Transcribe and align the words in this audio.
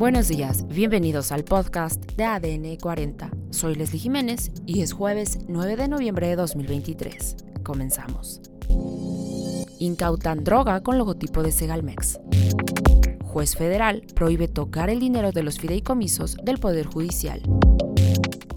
Buenos 0.00 0.28
días, 0.28 0.66
bienvenidos 0.66 1.30
al 1.30 1.44
podcast 1.44 2.02
de 2.12 2.24
ADN 2.24 2.76
40. 2.76 3.30
Soy 3.50 3.74
Leslie 3.74 4.00
Jiménez 4.00 4.50
y 4.64 4.80
es 4.80 4.94
jueves 4.94 5.40
9 5.46 5.76
de 5.76 5.88
noviembre 5.88 6.26
de 6.26 6.36
2023. 6.36 7.36
Comenzamos. 7.62 8.40
Incautan 9.78 10.42
droga 10.42 10.82
con 10.82 10.96
logotipo 10.96 11.42
de 11.42 11.52
Segalmex. 11.52 12.18
Juez 13.24 13.54
federal 13.54 14.02
prohíbe 14.14 14.48
tocar 14.48 14.88
el 14.88 15.00
dinero 15.00 15.32
de 15.32 15.42
los 15.42 15.58
fideicomisos 15.58 16.38
del 16.42 16.56
Poder 16.56 16.86
Judicial. 16.86 17.42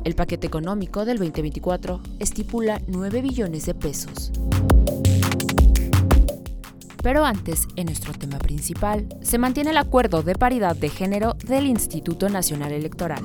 El 0.06 0.16
paquete 0.16 0.48
económico 0.48 1.04
del 1.04 1.18
2024 1.18 2.00
estipula 2.20 2.82
9 2.88 3.22
billones 3.22 3.66
de 3.66 3.74
pesos. 3.74 4.32
Pero 7.04 7.26
antes, 7.26 7.68
en 7.76 7.88
nuestro 7.88 8.14
tema 8.14 8.40
principal, 8.40 9.08
se 9.22 9.38
mantiene 9.38 9.72
el 9.72 9.78
acuerdo 9.78 10.24
de 10.24 10.36
paridad 10.36 10.76
de 10.76 10.90
género 10.90 11.34
del 11.46 11.68
Instituto 11.68 12.30
Nacional 12.30 12.72
Electoral. 12.72 13.24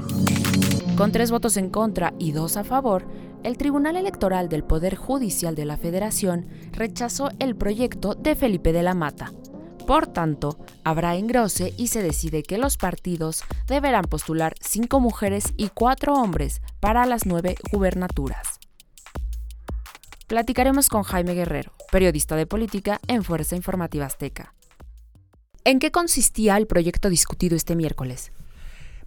Con 0.96 1.12
tres 1.12 1.30
votos 1.30 1.56
en 1.56 1.70
contra 1.70 2.12
y 2.19 2.33
dos 2.33 2.56
a 2.56 2.64
favor, 2.64 3.06
el 3.45 3.56
Tribunal 3.56 3.96
Electoral 3.96 4.48
del 4.48 4.64
Poder 4.64 4.96
Judicial 4.96 5.55
de 5.55 5.64
la 5.64 5.77
Federación 5.77 6.48
rechazó 6.72 7.30
el 7.38 7.55
proyecto 7.55 8.16
de 8.16 8.34
Felipe 8.34 8.72
de 8.72 8.83
la 8.83 8.95
Mata. 8.95 9.33
Por 9.86 10.08
tanto, 10.08 10.58
habrá 10.83 11.14
engrose 11.14 11.72
y 11.78 11.86
se 11.86 12.02
decide 12.02 12.42
que 12.42 12.58
los 12.58 12.77
partidos 12.77 13.45
deberán 13.69 14.05
postular 14.06 14.55
cinco 14.60 14.98
mujeres 14.98 15.55
y 15.56 15.69
cuatro 15.69 16.14
hombres 16.14 16.62
para 16.80 17.06
las 17.06 17.27
nueve 17.27 17.55
gubernaturas. 17.72 18.58
Platicaremos 20.28 20.91
con 20.91 21.05
Jaime 21.05 21.32
Guerrero, 21.32 21.73
periodista 21.91 22.36
de 22.36 22.46
política 22.46 23.00
en 23.09 23.24
Fuerza 23.24 23.56
Informativa 23.56 24.05
Azteca. 24.05 24.52
¿En 25.64 25.78
qué 25.78 25.91
consistía 25.91 26.59
el 26.59 26.66
proyecto 26.66 27.09
discutido 27.09 27.56
este 27.56 27.74
miércoles? 27.74 28.30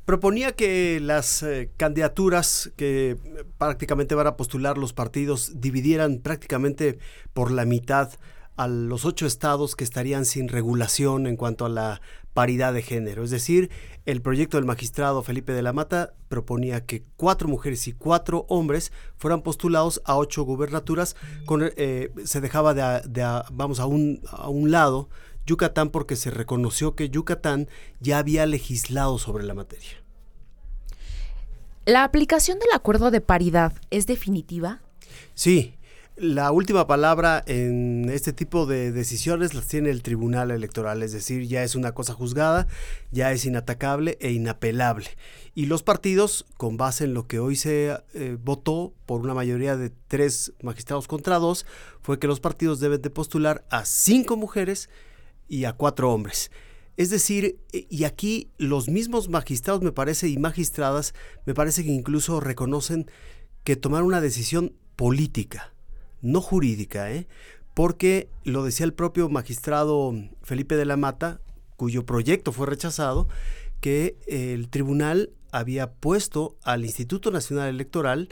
Proponía 0.04 0.54
que 0.54 1.00
las 1.00 1.44
eh, 1.44 1.70
candidaturas 1.78 2.72
que 2.76 3.18
prácticamente 3.60 4.16
van 4.16 4.26
a 4.26 4.36
postular 4.36 4.80
los 4.80 4.94
partidos 4.94 5.62
dividieran 5.62 6.18
prácticamente 6.18 6.98
por 7.34 7.52
la 7.52 7.66
mitad 7.66 8.10
a 8.56 8.68
los 8.68 9.06
ocho 9.06 9.28
estados 9.28 9.76
que 9.76 9.84
estarían 9.84 10.26
sin 10.26 10.48
regulación 10.48 11.28
en 11.28 11.38
cuanto 11.38 11.66
a 11.66 11.70
la 11.70 12.02
paridad 12.34 12.74
de 12.74 12.82
género. 12.82 13.24
Es 13.24 13.32
decir, 13.32 13.70
el 14.06 14.22
proyecto 14.22 14.58
del 14.58 14.66
magistrado 14.66 15.24
Felipe 15.24 15.54
de 15.54 15.62
la 15.62 15.74
Mata 15.74 16.14
proponía 16.30 16.86
que 16.86 17.04
cuatro 17.18 17.48
mujeres 17.48 17.88
y 17.88 17.94
cuatro 17.94 18.46
hombres 18.50 18.92
fueran 19.18 19.42
postulados 19.42 20.02
a 20.06 20.18
ocho 20.18 20.44
gubernaturas. 20.44 21.16
Con, 21.46 21.72
eh, 21.76 22.12
se 22.24 22.42
dejaba 22.42 22.74
de, 22.74 23.44
vamos 23.52 23.80
a 23.80 23.86
un, 23.86 24.22
a 24.32 24.50
un 24.50 24.72
lado 24.72 25.10
Yucatán 25.46 25.90
porque 25.90 26.16
se 26.16 26.32
reconoció 26.32 26.96
que 26.96 27.10
Yucatán 27.10 27.68
ya 28.00 28.20
había 28.20 28.46
legislado 28.46 29.18
sobre 29.18 29.44
la 29.44 29.54
materia. 29.54 30.02
¿La 31.86 32.04
aplicación 32.04 32.60
del 32.60 32.70
acuerdo 32.74 33.10
de 33.10 33.22
paridad 33.22 33.74
es 33.90 34.06
definitiva? 34.06 34.82
Sí, 35.34 35.76
la 36.22 36.52
última 36.52 36.86
palabra 36.86 37.44
en 37.48 38.08
este 38.10 38.32
tipo 38.32 38.68
de 38.68 38.92
decisiones 38.92 39.56
las 39.56 39.68
tiene 39.68 39.90
el 39.90 40.04
Tribunal 40.04 40.52
Electoral, 40.52 41.02
es 41.02 41.14
decir, 41.14 41.48
ya 41.48 41.64
es 41.64 41.74
una 41.74 41.94
cosa 41.94 42.14
juzgada, 42.14 42.68
ya 43.10 43.32
es 43.32 43.44
inatacable 43.44 44.20
e 44.22 44.32
inapelable. 44.32 45.08
Y 45.56 45.66
los 45.66 45.82
partidos, 45.82 46.46
con 46.58 46.78
base 46.78 47.06
en 47.06 47.16
lo 47.16 47.26
que 47.26 47.40
hoy 47.40 47.56
se 47.56 47.98
eh, 48.14 48.38
votó 48.40 48.94
por 49.08 49.22
una 49.22 49.34
mayoría 49.34 49.76
de 49.76 49.92
tres 50.08 50.54
magistrados 50.62 51.08
contra 51.08 51.40
dos, 51.40 51.66
fue 52.02 52.20
que 52.20 52.28
los 52.28 52.40
partidos 52.40 52.80
deben 52.80 53.02
de 53.02 53.10
postular 53.10 53.66
a 53.72 53.84
cinco 53.84 54.38
mujeres 54.38 54.92
y 55.48 55.66
a 55.66 55.74
cuatro 55.74 56.14
hombres. 56.14 56.52
Es 56.98 57.10
decir, 57.10 57.58
e, 57.74 57.88
y 57.90 58.04
aquí 58.04 58.52
los 58.60 58.90
mismos 58.90 59.28
magistrados, 59.28 59.82
me 59.82 59.92
parece, 59.92 60.28
y 60.28 60.38
magistradas, 60.38 61.16
me 61.48 61.56
parece 61.56 61.84
que 61.84 61.92
incluso 61.92 62.40
reconocen 62.40 63.10
que 63.64 63.76
tomar 63.76 64.04
una 64.04 64.22
decisión 64.22 64.76
política 64.96 65.74
no 66.22 66.42
jurídica, 66.42 67.12
¿eh? 67.12 67.28
porque 67.74 68.30
lo 68.44 68.64
decía 68.64 68.86
el 68.86 68.94
propio 68.94 69.30
magistrado 69.30 70.14
Felipe 70.44 70.76
de 70.76 70.86
la 70.86 70.98
Mata, 70.98 71.42
cuyo 71.78 72.06
proyecto 72.06 72.52
fue 72.52 72.68
rechazado, 72.68 73.28
que 73.80 74.18
el 74.28 74.70
tribunal 74.70 75.32
había 75.52 75.92
puesto 75.92 76.58
al 76.64 76.86
Instituto 76.86 77.32
Nacional 77.32 77.70
Electoral 77.70 78.30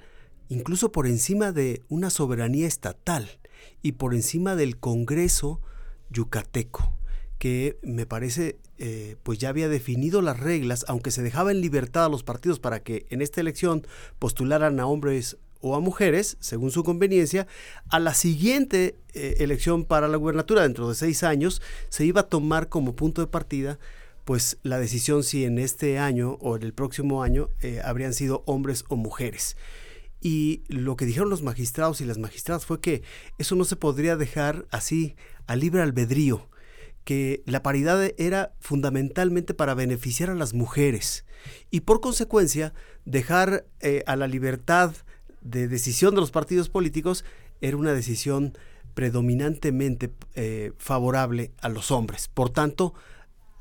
incluso 0.50 0.92
por 0.92 1.08
encima 1.08 1.52
de 1.52 1.84
una 1.90 2.10
soberanía 2.10 2.68
estatal 2.68 3.40
y 3.82 3.94
por 3.94 4.14
encima 4.14 4.56
del 4.56 4.78
Congreso 4.78 5.62
yucateco, 6.10 6.98
que 7.38 7.78
me 7.84 8.06
parece 8.06 8.58
eh, 8.80 9.16
pues 9.24 9.38
ya 9.40 9.50
había 9.50 9.70
definido 9.70 10.22
las 10.22 10.40
reglas, 10.40 10.86
aunque 10.88 11.12
se 11.12 11.22
dejaba 11.22 11.52
en 11.52 11.62
libertad 11.62 12.06
a 12.06 12.10
los 12.10 12.24
partidos 12.24 12.60
para 12.60 12.82
que 12.82 13.06
en 13.10 13.22
esta 13.22 13.42
elección 13.42 13.86
postularan 14.18 14.80
a 14.80 14.88
hombres 14.88 15.38
o 15.62 15.76
a 15.76 15.80
mujeres, 15.80 16.38
según 16.40 16.72
su 16.72 16.84
conveniencia, 16.84 17.48
a 17.90 18.00
la 18.00 18.14
siguiente 18.14 18.96
eh, 19.14 19.36
elección 19.40 19.86
para 19.86 20.08
la 20.08 20.18
gubernatura 20.18 20.64
dentro 20.64 20.88
de 20.88 20.96
seis 20.96 21.24
años 21.24 21.62
se 21.90 22.06
iba 22.06 22.22
a 22.22 22.28
tomar 22.28 22.70
como 22.70 22.96
punto 22.96 23.22
de 23.22 23.28
partida 23.28 23.80
pues 24.30 24.60
la 24.62 24.78
decisión 24.78 25.24
si 25.24 25.44
en 25.44 25.58
este 25.58 25.98
año 25.98 26.38
o 26.40 26.56
en 26.56 26.62
el 26.62 26.72
próximo 26.72 27.24
año 27.24 27.50
eh, 27.62 27.82
habrían 27.84 28.14
sido 28.14 28.44
hombres 28.46 28.86
o 28.88 28.96
mujeres. 28.96 29.58
Y 30.22 30.62
lo 30.68 30.96
que 30.98 31.08
dijeron 31.08 31.32
los 31.32 31.42
magistrados 31.42 32.00
y 32.00 32.06
las 32.06 32.20
magistradas 32.20 32.64
fue 32.64 32.80
que 32.80 33.02
eso 33.40 33.56
no 33.56 33.64
se 33.64 33.76
podría 33.76 34.18
dejar 34.18 34.68
así 34.70 35.16
a 35.48 35.56
libre 35.56 35.82
albedrío, 35.82 36.48
que 37.06 37.42
la 37.48 37.64
paridad 37.64 38.12
era 38.20 38.54
fundamentalmente 38.60 39.56
para 39.56 39.74
beneficiar 39.74 40.30
a 40.30 40.36
las 40.36 40.54
mujeres 40.54 41.26
y 41.72 41.80
por 41.80 42.00
consecuencia 42.00 42.72
dejar 43.06 43.66
eh, 43.80 44.04
a 44.06 44.16
la 44.16 44.28
libertad 44.28 44.94
de 45.42 45.68
decisión 45.68 46.16
de 46.16 46.22
los 46.22 46.32
partidos 46.32 46.70
políticos 46.70 47.26
era 47.62 47.78
una 47.78 47.94
decisión 47.94 48.58
predominantemente 48.94 50.12
eh, 50.36 50.74
favorable 50.78 51.52
a 51.62 51.70
los 51.70 51.92
hombres. 51.92 52.28
Por 52.28 52.50
tanto, 52.50 52.94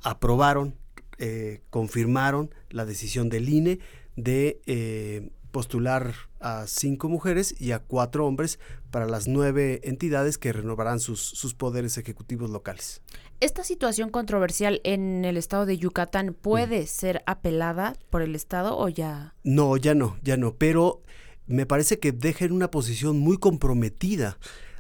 aprobaron, 0.03 0.75
eh, 1.19 1.62
confirmaron 1.71 2.55
la 2.71 2.84
decisión 2.84 3.28
del 3.28 3.49
INE 3.49 3.78
de 4.17 4.61
eh, 4.67 5.31
postular 5.50 6.15
a 6.41 6.67
cinco 6.67 7.09
mujeres 7.09 7.55
y 7.59 7.72
a 7.72 7.81
cuatro 7.81 8.27
hombres 8.27 8.59
para 8.91 9.06
las 9.06 9.28
nueve 9.28 9.81
entidades 9.84 10.38
que 10.38 10.53
renovarán 10.53 11.00
sus, 11.00 11.21
sus, 11.21 11.55
poderes 11.55 11.99
ejecutivos 11.99 12.50
locales. 12.50 13.03
¿Esta 13.41 13.65
situación 13.65 14.11
controversial 14.11 14.81
en 14.84 15.25
el 15.25 15.37
estado 15.37 15.67
de 15.67 15.78
Yucatán 15.78 16.34
puede 16.34 16.83
mm. 16.83 16.87
ser 16.87 17.22
apelada 17.27 17.94
por 18.11 18.22
el 18.22 18.34
estado 18.34 18.77
o 18.77 18.88
ya? 18.88 19.34
No, 19.44 19.77
ya 19.77 19.94
no, 19.94 20.17
ya 20.22 20.37
no, 20.37 20.55
pero 20.55 21.03
me 21.48 21.66
parece 21.66 21.98
que 21.98 22.12
deja 22.12 22.44
en 22.44 22.53
una 22.53 22.70
posición 22.70 23.19
muy 23.19 23.38
comprometida 23.38 24.38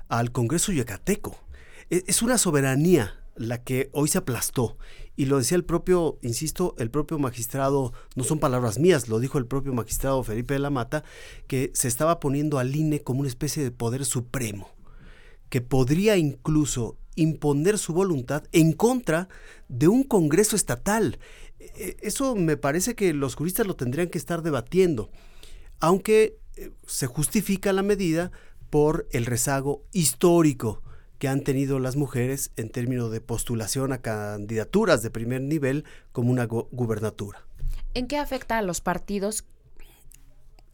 al 0.08 0.32
Congreso 0.32 0.70
yucateco. 0.70 1.38
E, 1.90 2.04
es 2.06 2.22
una 2.22 2.38
soberanía 2.38 3.14
la 3.34 3.62
que 3.62 3.88
hoy 3.92 4.08
se 4.08 4.18
aplastó. 4.18 4.76
Y 5.16 5.26
lo 5.26 5.38
decía 5.38 5.56
el 5.56 5.64
propio, 5.64 6.18
insisto, 6.22 6.74
el 6.78 6.90
propio 6.90 7.18
magistrado, 7.18 7.92
no 8.14 8.24
son 8.24 8.38
palabras 8.38 8.78
mías, 8.78 9.08
lo 9.08 9.18
dijo 9.18 9.38
el 9.38 9.46
propio 9.46 9.72
magistrado 9.72 10.22
Felipe 10.22 10.54
de 10.54 10.60
la 10.60 10.70
Mata, 10.70 11.02
que 11.46 11.72
se 11.74 11.88
estaba 11.88 12.20
poniendo 12.20 12.58
al 12.58 12.74
INE 12.74 13.02
como 13.02 13.20
una 13.20 13.28
especie 13.28 13.62
de 13.62 13.70
poder 13.70 14.04
supremo, 14.04 14.70
que 15.48 15.60
podría 15.60 16.16
incluso 16.16 16.96
imponer 17.16 17.78
su 17.78 17.92
voluntad 17.94 18.44
en 18.52 18.72
contra 18.72 19.28
de 19.68 19.88
un 19.88 20.04
Congreso 20.04 20.54
estatal. 20.54 21.18
E, 21.58 21.96
eso 22.02 22.36
me 22.36 22.56
parece 22.56 22.94
que 22.94 23.12
los 23.14 23.34
juristas 23.34 23.66
lo 23.66 23.74
tendrían 23.74 24.08
que 24.08 24.18
estar 24.18 24.42
debatiendo, 24.42 25.10
aunque 25.80 26.38
se 26.86 27.06
justifica 27.06 27.72
la 27.72 27.82
medida 27.82 28.30
por 28.70 29.08
el 29.12 29.26
rezago 29.26 29.82
histórico 29.92 30.82
que 31.18 31.28
han 31.28 31.42
tenido 31.42 31.78
las 31.78 31.96
mujeres 31.96 32.52
en 32.56 32.70
términos 32.70 33.10
de 33.10 33.20
postulación 33.20 33.92
a 33.92 33.98
candidaturas 33.98 35.02
de 35.02 35.10
primer 35.10 35.40
nivel 35.40 35.84
como 36.12 36.30
una 36.30 36.44
gubernatura. 36.44 37.44
¿En 37.94 38.06
qué 38.06 38.18
afecta 38.18 38.58
a 38.58 38.62
los 38.62 38.80
partidos? 38.80 39.44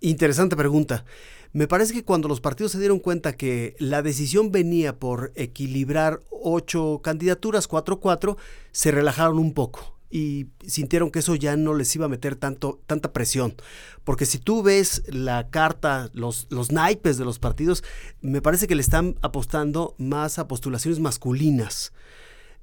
Interesante 0.00 0.56
pregunta. 0.56 1.04
Me 1.52 1.68
parece 1.68 1.94
que 1.94 2.04
cuando 2.04 2.28
los 2.28 2.40
partidos 2.40 2.72
se 2.72 2.78
dieron 2.78 2.98
cuenta 2.98 3.36
que 3.36 3.76
la 3.78 4.02
decisión 4.02 4.50
venía 4.50 4.98
por 4.98 5.32
equilibrar 5.34 6.20
ocho 6.30 7.00
candidaturas, 7.02 7.68
cuatro, 7.68 8.00
cuatro, 8.00 8.36
se 8.72 8.90
relajaron 8.90 9.38
un 9.38 9.54
poco 9.54 9.93
y 10.14 10.46
sintieron 10.64 11.10
que 11.10 11.18
eso 11.18 11.34
ya 11.34 11.56
no 11.56 11.74
les 11.74 11.92
iba 11.96 12.06
a 12.06 12.08
meter 12.08 12.36
tanto, 12.36 12.80
tanta 12.86 13.12
presión. 13.12 13.56
Porque 14.04 14.26
si 14.26 14.38
tú 14.38 14.62
ves 14.62 15.02
la 15.08 15.50
carta, 15.50 16.08
los, 16.12 16.46
los 16.50 16.70
naipes 16.70 17.18
de 17.18 17.24
los 17.24 17.40
partidos, 17.40 17.82
me 18.20 18.40
parece 18.40 18.68
que 18.68 18.76
le 18.76 18.80
están 18.80 19.16
apostando 19.22 19.96
más 19.98 20.38
a 20.38 20.46
postulaciones 20.46 21.00
masculinas. 21.00 21.92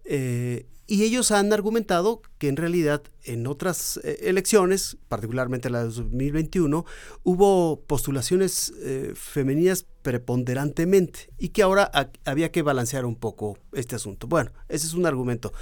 Eh, 0.05 0.65
y 0.87 1.03
ellos 1.03 1.31
han 1.31 1.51
argumentado 1.51 2.21
que 2.37 2.47
en 2.47 2.55
realidad 2.55 3.03
en 3.23 3.47
otras 3.47 3.99
eh, 4.03 4.19
elecciones, 4.23 4.97
particularmente 5.09 5.69
la 5.69 5.79
de 5.79 5.89
2021, 5.89 6.85
hubo 7.23 7.81
postulaciones 7.81 8.73
eh, 8.81 9.11
femeninas 9.15 9.85
preponderantemente 10.01 11.29
y 11.37 11.49
que 11.49 11.63
ahora 11.63 11.91
había 12.25 12.51
que 12.51 12.61
balancear 12.61 13.05
un 13.05 13.15
poco 13.15 13.57
este 13.73 13.95
asunto. 13.95 14.27
Bueno, 14.27 14.51
ese 14.69 14.87
es 14.87 14.93
un 14.93 15.05
argumento. 15.05 15.53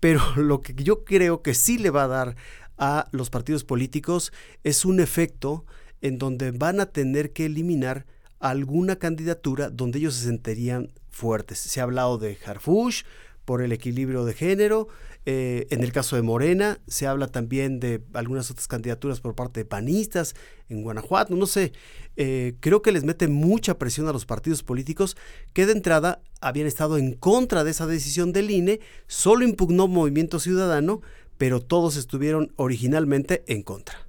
Pero 0.00 0.20
lo 0.36 0.60
que 0.60 0.74
yo 0.74 1.04
creo 1.04 1.42
que 1.42 1.54
sí 1.54 1.78
le 1.78 1.90
va 1.90 2.04
a 2.04 2.08
dar 2.08 2.36
a 2.78 3.08
los 3.12 3.30
partidos 3.30 3.64
políticos 3.64 4.32
es 4.62 4.84
un 4.84 5.00
efecto 5.00 5.64
en 6.00 6.18
donde 6.18 6.50
van 6.50 6.80
a 6.80 6.86
tener 6.86 7.32
que 7.32 7.46
eliminar 7.46 8.06
alguna 8.38 8.96
candidatura 8.96 9.70
donde 9.70 9.98
ellos 9.98 10.14
se 10.14 10.24
sentirían 10.26 10.92
fuertes. 11.10 11.58
Se 11.58 11.80
ha 11.80 11.84
hablado 11.84 12.18
de 12.18 12.38
Harfush 12.44 13.04
por 13.46 13.62
el 13.62 13.72
equilibrio 13.72 14.26
de 14.26 14.34
género. 14.34 14.88
Eh, 15.24 15.66
en 15.70 15.82
el 15.82 15.90
caso 15.90 16.14
de 16.14 16.22
Morena, 16.22 16.78
se 16.86 17.06
habla 17.06 17.28
también 17.28 17.80
de 17.80 18.02
algunas 18.12 18.50
otras 18.50 18.68
candidaturas 18.68 19.20
por 19.20 19.34
parte 19.34 19.60
de 19.60 19.64
panistas 19.64 20.36
en 20.68 20.82
Guanajuato. 20.82 21.34
No 21.34 21.46
sé, 21.46 21.72
eh, 22.16 22.54
creo 22.60 22.82
que 22.82 22.92
les 22.92 23.04
mete 23.04 23.26
mucha 23.26 23.78
presión 23.78 24.06
a 24.06 24.12
los 24.12 24.26
partidos 24.26 24.62
políticos 24.62 25.16
que 25.52 25.66
de 25.66 25.72
entrada 25.72 26.20
habían 26.40 26.66
estado 26.66 26.98
en 26.98 27.14
contra 27.14 27.64
de 27.64 27.70
esa 27.70 27.86
decisión 27.86 28.32
del 28.32 28.50
INE, 28.50 28.80
solo 29.06 29.44
impugnó 29.44 29.88
Movimiento 29.88 30.38
Ciudadano, 30.38 31.00
pero 31.38 31.60
todos 31.60 31.96
estuvieron 31.96 32.52
originalmente 32.56 33.42
en 33.46 33.62
contra. 33.62 34.06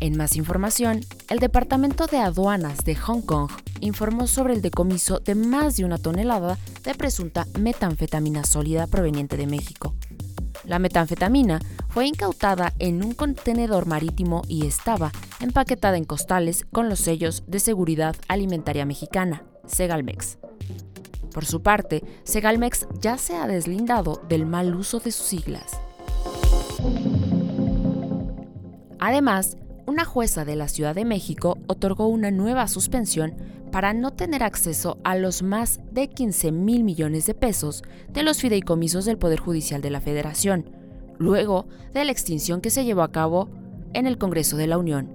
En 0.00 0.16
más 0.16 0.36
información, 0.36 1.00
el 1.28 1.38
Departamento 1.38 2.06
de 2.06 2.18
Aduanas 2.18 2.84
de 2.84 2.94
Hong 2.96 3.22
Kong 3.22 3.50
informó 3.80 4.26
sobre 4.26 4.54
el 4.54 4.62
decomiso 4.62 5.20
de 5.20 5.34
más 5.34 5.76
de 5.76 5.84
una 5.84 5.98
tonelada 5.98 6.58
de 6.82 6.94
presunta 6.94 7.46
metanfetamina 7.58 8.44
sólida 8.44 8.86
proveniente 8.86 9.36
de 9.36 9.46
México. 9.46 9.94
La 10.64 10.78
metanfetamina 10.78 11.60
fue 11.88 12.06
incautada 12.06 12.72
en 12.78 13.04
un 13.04 13.14
contenedor 13.14 13.86
marítimo 13.86 14.42
y 14.48 14.66
estaba 14.66 15.12
empaquetada 15.40 15.96
en 15.96 16.04
costales 16.04 16.64
con 16.70 16.88
los 16.88 17.00
sellos 17.00 17.44
de 17.46 17.60
Seguridad 17.60 18.16
Alimentaria 18.28 18.84
Mexicana, 18.84 19.44
Segalmex. 19.66 20.38
Por 21.32 21.44
su 21.44 21.62
parte, 21.62 22.02
Segalmex 22.24 22.86
ya 23.00 23.18
se 23.18 23.36
ha 23.36 23.46
deslindado 23.46 24.22
del 24.28 24.46
mal 24.46 24.74
uso 24.74 25.00
de 25.00 25.10
sus 25.10 25.26
siglas. 25.26 25.78
Además, 29.00 29.56
una 29.86 30.04
jueza 30.04 30.44
de 30.44 30.56
la 30.56 30.68
Ciudad 30.68 30.94
de 30.94 31.04
México 31.04 31.58
otorgó 31.66 32.08
una 32.08 32.30
nueva 32.30 32.68
suspensión 32.68 33.34
para 33.70 33.92
no 33.92 34.12
tener 34.12 34.42
acceso 34.42 34.98
a 35.04 35.16
los 35.16 35.42
más 35.42 35.80
de 35.90 36.08
15 36.08 36.52
mil 36.52 36.84
millones 36.84 37.26
de 37.26 37.34
pesos 37.34 37.82
de 38.12 38.22
los 38.22 38.40
fideicomisos 38.40 39.04
del 39.04 39.18
Poder 39.18 39.40
Judicial 39.40 39.82
de 39.82 39.90
la 39.90 40.00
Federación, 40.00 40.70
luego 41.18 41.66
de 41.92 42.04
la 42.04 42.12
extinción 42.12 42.60
que 42.60 42.70
se 42.70 42.84
llevó 42.84 43.02
a 43.02 43.12
cabo 43.12 43.48
en 43.92 44.06
el 44.06 44.16
Congreso 44.16 44.56
de 44.56 44.66
la 44.66 44.78
Unión. 44.78 45.10